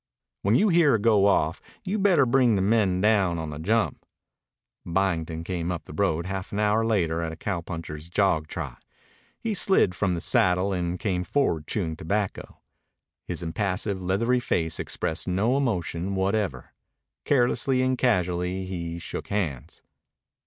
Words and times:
"When 0.41 0.55
you 0.55 0.69
hear 0.69 0.93
her 0.93 0.97
go 0.97 1.27
off, 1.27 1.61
you'd 1.85 2.01
better 2.01 2.25
bring 2.25 2.55
the 2.55 2.61
men 2.63 3.01
down 3.01 3.37
on 3.37 3.51
the 3.51 3.59
jump." 3.59 4.03
Byington 4.83 5.43
came 5.43 5.71
up 5.71 5.83
the 5.83 5.93
road 5.93 6.25
half 6.25 6.51
an 6.51 6.59
hour 6.59 6.83
later 6.83 7.21
at 7.21 7.31
a 7.31 7.35
cowpuncher's 7.35 8.09
jog 8.09 8.47
trot. 8.47 8.83
He 9.39 9.53
slid 9.53 9.93
from 9.93 10.15
the 10.15 10.19
saddle 10.19 10.73
and 10.73 10.97
came 10.99 11.23
forward 11.23 11.67
chewing 11.67 11.95
tobacco. 11.95 12.61
His 13.27 13.43
impassive, 13.43 14.01
leathery 14.03 14.39
face 14.39 14.79
expressed 14.79 15.27
no 15.27 15.55
emotion 15.55 16.15
whatever. 16.15 16.73
Carelessly 17.23 17.83
and 17.83 17.95
casually 17.95 18.65
he 18.65 18.97
shook 18.97 19.27
hands. 19.27 19.83